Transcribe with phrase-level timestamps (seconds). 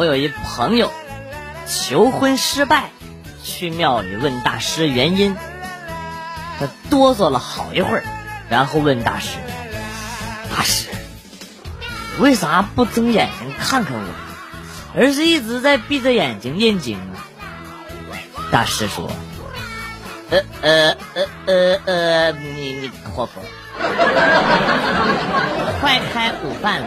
[0.00, 0.90] 我有一朋友
[1.68, 2.90] 求婚失败，
[3.44, 5.36] 去庙里问大师原因。
[6.58, 8.02] 他哆嗦了好一会儿，
[8.48, 9.36] 然后问大师
[10.56, 10.88] ：“大师，
[12.18, 14.14] 为啥不睁眼睛看看我，
[14.96, 17.28] 而是一直在闭着眼睛念经啊？”
[18.50, 19.10] 大师说
[20.30, 23.42] ：“呃呃呃呃呃，你你活泼，
[25.80, 26.86] 快开午饭了，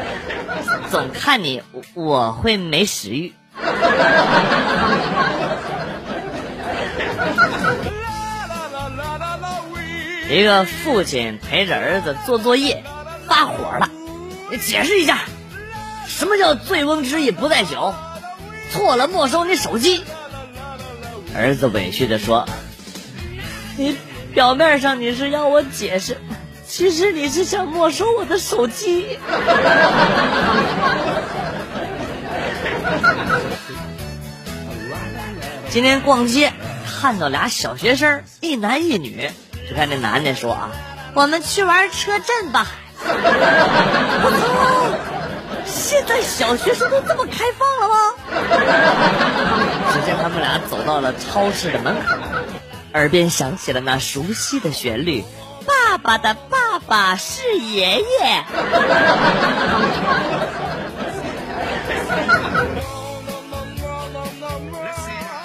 [0.92, 1.62] 总看你
[1.94, 3.34] 我会没食欲。”
[10.30, 12.84] 一个父亲陪着儿子做作业，
[13.28, 13.90] 发火了。
[14.50, 15.20] 你解释一下，
[16.08, 17.94] 什么叫醉翁之意不在酒？
[18.72, 20.04] 错了，没收你手机。
[21.36, 22.48] 儿子委屈的说
[23.78, 23.96] ：“你
[24.34, 26.18] 表面上你是要我解释，
[26.76, 29.06] 其实你是想没收我的手机。”
[35.70, 36.52] 今天逛街
[36.84, 39.30] 看到俩小学生，一男一女。
[39.70, 40.72] 就看那男的说啊，
[41.14, 42.66] 我们去玩车震吧。
[43.06, 44.98] 我操！
[45.68, 47.96] 现在小学生都这么开放了吗？
[49.94, 52.16] 只见他们俩走到了超市的门口，
[52.94, 55.24] 耳边响起了那熟悉的旋律
[55.94, 58.04] ：“爸爸的爸爸是爷爷。”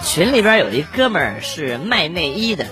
[0.03, 2.65] 群里边有一哥们儿是卖内衣的。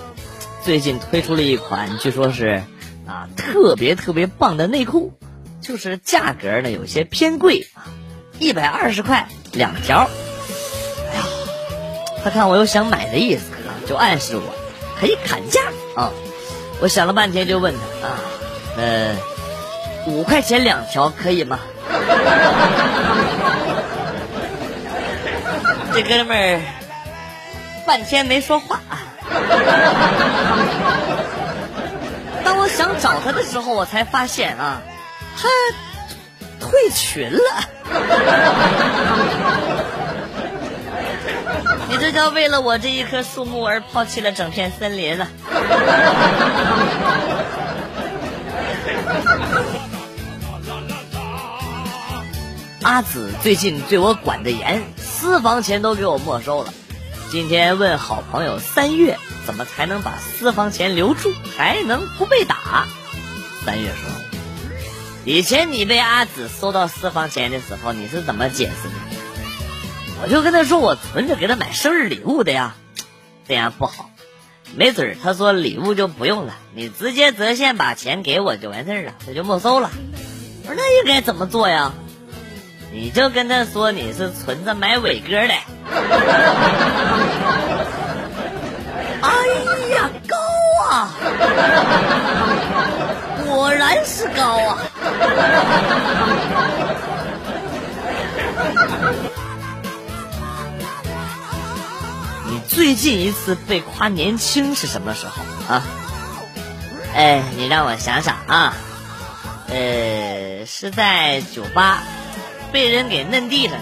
[0.63, 2.63] 最近推出了一款，据说是
[3.05, 5.13] 啊特别特别棒的内裤，
[5.61, 7.85] 就是价格呢有些偏贵啊，
[8.39, 10.09] 一百二十块两条。
[11.11, 11.23] 哎呀，
[12.23, 13.43] 他看我有想买的意思，
[13.85, 14.55] 就暗示我
[14.99, 15.61] 可以砍价
[15.95, 16.11] 啊。
[16.79, 18.19] 我想了半天就问他啊，
[18.77, 19.15] 呃，
[20.05, 21.59] 五块钱两条可以吗？
[25.93, 26.61] 这哥们儿
[27.85, 28.79] 半天没说话。
[32.43, 34.81] 当我想找他的时候，我才发现啊，
[35.35, 35.47] 他
[36.59, 37.39] 退群了。
[41.99, 45.27] 这叫为了我这一棵树木而抛弃了整片森林了。
[52.83, 56.73] 阿紫最近对我管得严，私房钱都给我没收了。
[57.29, 62.87] 今天问好朋友三月怎么才能把私房钱留住，还能不被打？
[63.65, 64.09] 三月说
[65.25, 68.93] ：“以前你被阿紫搜到私房钱的时候，你是怎么解释的？”
[70.21, 72.75] 我就跟他说：“我存着给他买生日礼物的呀，
[73.47, 74.09] 这样不好。
[74.75, 79.91] 没准他说礼物就不用了，你直接折现把钱给我就完事儿了，他就没收了。
[80.63, 81.93] 我说那应该怎么做呀？
[82.91, 85.53] 你就跟他说你是存着买伟哥的。”
[89.21, 89.29] 哎
[89.93, 90.35] 呀，高
[90.89, 91.13] 啊！
[93.45, 94.77] 果然是高啊！
[102.77, 105.83] 最近一次被夸年轻是什么时候啊？
[107.15, 108.75] 哎，你让我想想啊，
[109.67, 112.03] 呃，是在酒吧
[112.71, 113.79] 被人给摁地上。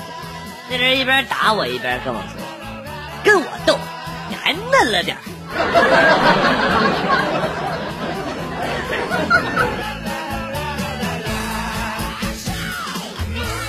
[0.69, 2.41] 那人一边打我一边跟我说
[3.25, 3.78] ：“跟我斗，
[4.29, 5.17] 你还嫩了点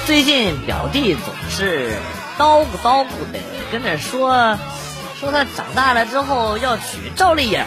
[0.07, 1.97] 最近表弟总是
[2.39, 3.41] 叨咕叨咕的
[3.73, 4.57] 跟那说，
[5.19, 7.65] 说他长大了之后要娶赵丽颖，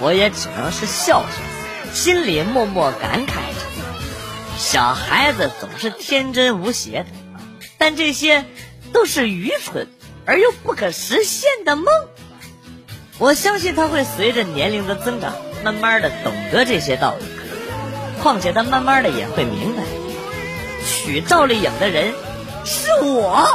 [0.00, 3.60] 我也只能是笑笑，心里默默感慨着：
[4.56, 7.06] 小孩子总是天真无邪的。
[7.76, 8.46] 但这些
[8.94, 9.88] 都是愚蠢
[10.24, 11.86] 而又不可实现的梦。
[13.18, 17.24] 我相信他会随着年龄的增长，慢慢的懂得这些道理。
[18.22, 19.82] 况且他慢慢的也会明白，
[20.86, 22.14] 娶赵丽颖的人
[22.64, 23.46] 是我。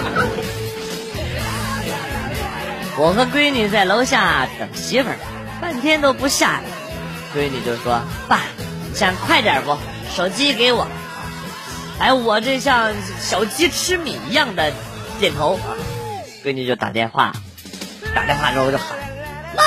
[2.99, 5.17] 我和闺女在楼下等媳妇儿，
[5.61, 6.65] 半天都不下来。
[7.35, 8.41] 闺女就说：“爸，
[8.94, 9.77] 想快点不？”
[10.15, 10.87] 手机给我，
[11.99, 14.71] 哎，我这像小鸡吃米一样的
[15.19, 15.59] 点头，
[16.44, 17.33] 闺女就打电话，
[18.15, 18.89] 打电话之后就喊
[19.56, 19.62] 妈，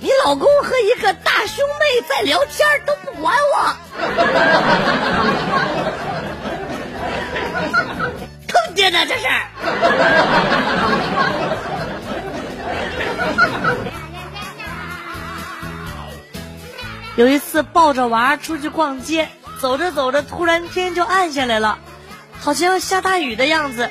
[0.00, 3.76] 你老公和一个大胸妹在聊天都不管我，
[8.74, 9.26] 坑爹呢这是。
[17.16, 19.28] 有一次抱着娃出去逛街，
[19.60, 21.78] 走着走着，突然天就暗下来了，
[22.40, 23.88] 好像要下大雨的样子。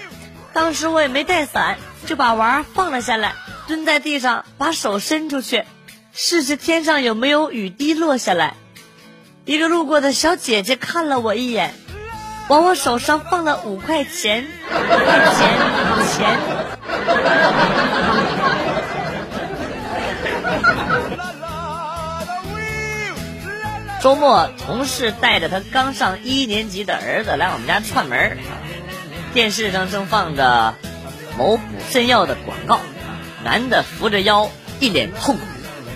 [0.51, 3.33] 当时我也没带伞，就把娃放了下来，
[3.67, 5.63] 蹲在地上，把手伸出去，
[6.11, 8.55] 试试天上有没有雨滴落下来。
[9.45, 11.73] 一个路过的小姐姐看了我一眼，
[12.49, 15.49] 往我手上放了五块钱，钱
[16.11, 16.37] 钱。
[24.01, 28.37] 周末，同事带着他刚上一年级的儿子来我们家串门
[29.33, 30.75] 电视上正放着
[31.37, 32.81] 某补肾药的广告，
[33.45, 34.49] 男的扶着腰，
[34.81, 35.41] 一脸痛苦，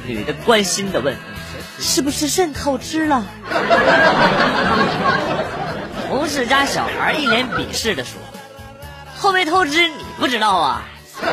[0.05, 1.17] 女的关心的问
[1.79, 3.25] ：“是不是肾透支了？”
[6.07, 8.13] 同事家小孩一脸鄙视的说
[9.19, 10.83] ：“透没透支你不知道啊？”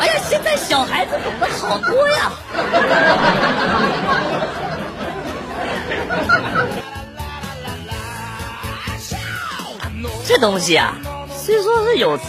[0.00, 2.32] 哎呀，现在小孩子懂得好多呀！
[10.26, 10.96] 这东西啊，
[11.36, 12.24] 虽说是有毒，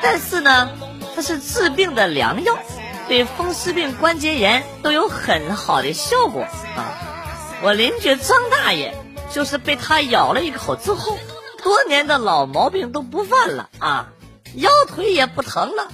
[0.00, 0.70] 但是呢，
[1.14, 2.56] 它是治病的良药，
[3.06, 6.96] 对风湿病、关节炎都有很好的效果啊！
[7.62, 8.94] 我邻居张大爷
[9.34, 11.18] 就是被它咬了一口之后，
[11.60, 14.06] 多年的老毛病都不犯了啊，
[14.54, 15.88] 腰腿也不疼了，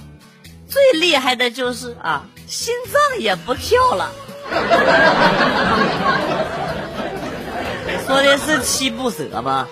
[0.69, 4.11] 最厉害的就是啊，心脏也不跳了。
[8.05, 9.67] 说的是七不舍吗？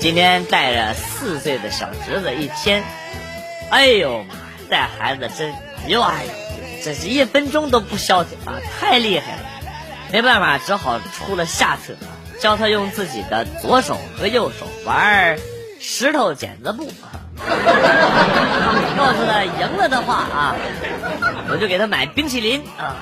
[0.00, 2.82] 今天带着四岁的小侄子一天，
[3.70, 4.34] 哎呦妈，
[4.72, 5.52] 带孩子真
[5.86, 6.30] 呦哎呦，
[6.82, 9.42] 真是一分钟都不消停啊，太厉害了！
[10.10, 11.92] 没办法，只好出了下策，
[12.40, 15.36] 教他用自己的左手和右手玩
[15.78, 16.90] 石头剪子布。
[18.96, 20.56] 告诉他赢了的话啊，
[21.50, 22.96] 我就给他买冰淇淋啊。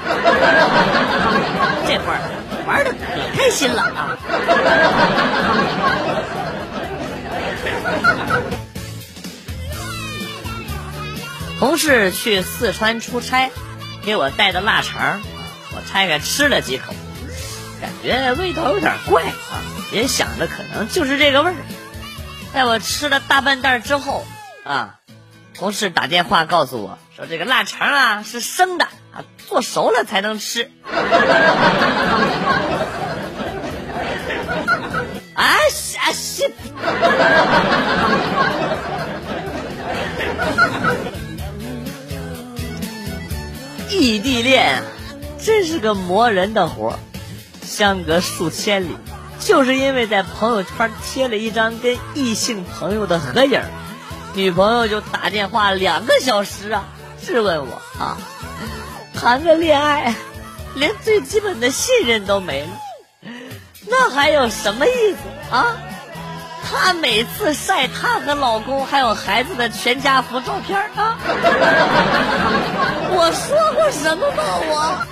[1.86, 2.18] 这会儿
[2.66, 2.96] 玩的可
[3.38, 4.18] 开心了啊。
[11.60, 13.50] 同事去四川出差，
[14.02, 15.20] 给我带的腊肠，
[15.72, 16.94] 我拆开吃了几口，
[17.82, 19.60] 感觉味道有点怪啊，
[19.92, 21.56] 也想着可能就是这个味儿。
[22.54, 24.24] 在我吃了大半袋之后，
[24.64, 24.94] 啊，
[25.54, 30.72] 同事打电话告诉我说：“这个腊肠啊是生的啊，做熟了才能吃。
[35.34, 36.10] ”啊西啊
[44.00, 44.82] 异地恋
[45.38, 46.98] 真是个磨人的活儿
[47.62, 48.96] 相隔数千里。
[49.38, 53.60] 就是因为在朋友圈贴了一张跟异性朋友的合影，
[54.34, 56.84] 女朋友就打电话两个小时啊，
[57.22, 58.16] 质问我啊，
[59.14, 60.14] 谈个恋爱，
[60.74, 62.68] 连最基本的信任都没了，
[63.86, 65.76] 那还有什么意思啊？
[66.70, 71.18] 她每次晒她和老公还有孩子的全家福照片啊，
[73.12, 74.42] 我说过什么吗？
[74.68, 75.04] 我。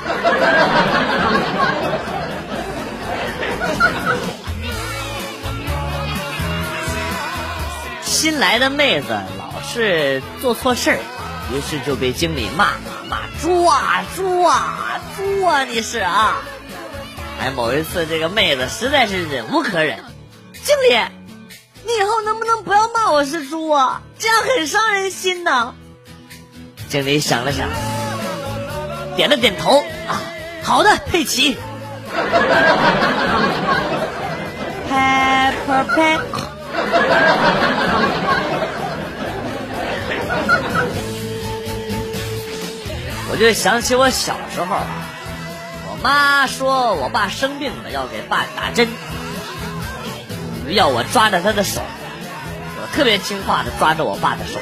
[8.04, 10.98] 新来的妹子老是做错事儿，
[11.52, 12.72] 于是就被经理骂
[13.08, 15.64] 骂猪啊猪啊猪啊！
[15.64, 16.36] 你是啊？
[17.40, 20.02] 哎，某一次这个妹子实在是忍无可忍，
[20.64, 20.98] 经理，
[21.84, 24.02] 你以后能不能不要骂我是猪啊？
[24.18, 25.74] 这样很伤人心呐。
[26.88, 27.68] 经理想了想，
[29.16, 30.20] 点了点头啊，
[30.62, 31.56] 好的，佩奇。
[34.90, 36.20] Pepper Pan，
[43.30, 44.76] 我就想起我小时候，
[45.90, 48.88] 我妈说我爸生病了要给爸打针，
[50.74, 54.60] 要我抓着他的手，我特别听话的抓着我爸的手，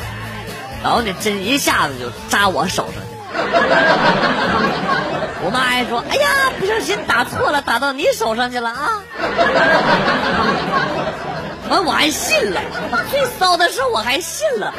[0.83, 3.07] 然后那针一下子就扎我手上去了。
[5.45, 9.03] 我妈还说：“哎呀，不小心打错了，打到你手上去了啊！”
[11.69, 12.61] 完，我还信了。
[13.11, 14.75] 最骚的是，我还信了。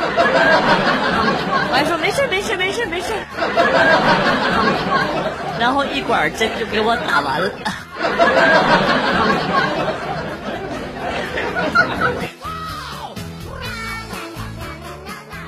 [1.70, 3.08] 我还说：“没事，没事，没事，没事。”
[5.60, 7.50] 然后一管针就给我打完了。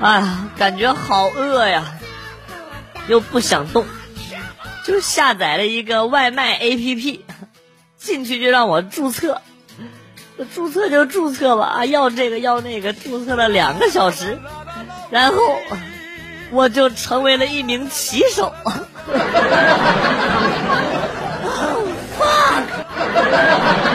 [0.01, 1.83] 哎呀，感觉好饿呀，
[3.07, 3.85] 又不想动。
[4.85, 7.19] 就下载了一个外卖 APP，
[7.97, 9.41] 进去就让我注册，
[10.55, 14.39] 注册就注册吧，要这个要那个，注册了两个小时，
[15.11, 15.37] 然后
[16.51, 18.53] 我就成为了一名骑手。
[22.17, 22.63] fuck！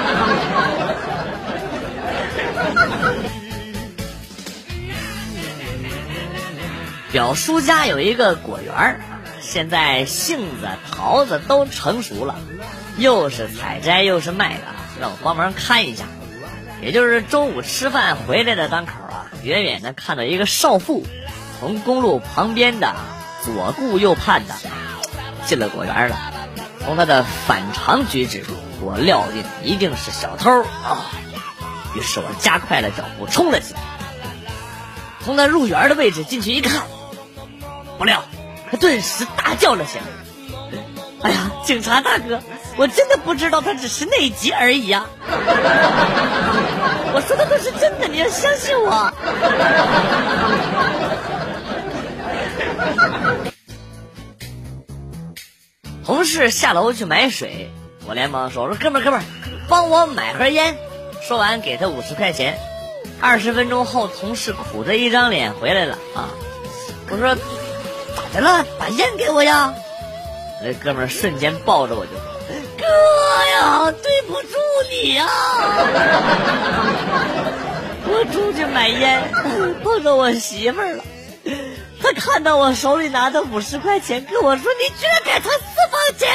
[7.15, 9.01] 表叔家有一个果园
[9.41, 12.35] 现在杏子、桃子都成熟了，
[12.99, 14.65] 又是采摘又是卖的，
[15.01, 16.07] 让我帮忙看一下。
[16.83, 21.07] 也就是中午吃饭回来的当口啊，远远的看到一个少妇
[21.61, 22.97] 从公路旁边的
[23.45, 24.55] 左顾右盼的
[25.47, 26.17] 进了果园了。
[26.81, 28.43] 从他的反常举止，
[28.81, 31.13] 我料定一定是小偷啊。
[31.95, 33.83] 于是我加快了脚步冲了进去，
[35.25, 36.83] 从他入园的位置进去一看，
[37.99, 38.25] 不料
[38.71, 40.05] 他顿时大叫了起来
[41.23, 42.41] ：“哎呀，警察大哥，
[42.77, 45.07] 我真的不知道他只是内急而已啊！
[47.15, 49.13] 我说的都是真的，你要相信我。
[56.05, 57.71] ”同事下楼去买水，
[58.07, 59.25] 我连忙说：“我说哥们儿，哥们儿，
[59.69, 60.77] 帮我买盒烟。”
[61.27, 62.59] 说完给他五十块钱。
[63.21, 66.29] 二十分钟后，同事苦着一张脸回来了啊！
[67.11, 67.37] 我说
[68.17, 68.65] ：“咋的了？
[68.79, 69.75] 把烟给我呀！”
[70.63, 72.21] 那哥们儿瞬间抱着我就说
[72.79, 72.85] ：“哥
[73.53, 74.49] 呀，对不住
[74.91, 75.27] 你呀！”
[78.07, 79.23] 我出去买烟，
[79.83, 81.05] 碰着我媳妇儿了。
[82.03, 85.59] 他看到我手里拿的五十块钱，跟我说：“你居然给他私
[85.91, 86.29] 房钱！”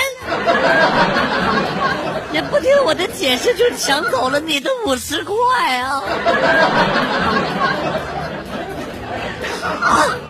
[2.33, 5.35] 也不听我的解释，就抢走了你的五十块
[5.77, 6.03] 啊！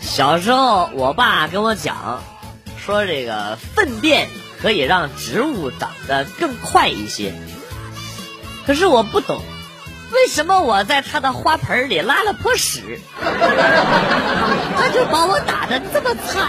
[0.00, 2.22] 小时候，我爸跟我讲，
[2.76, 4.28] 说这个粪便
[4.60, 7.32] 可以让植物长得更快一些。
[8.66, 9.40] 可是我不懂，
[10.12, 13.00] 为什么我在他的花盆里拉了泼屎，
[14.76, 16.48] 他就把我打的这么惨？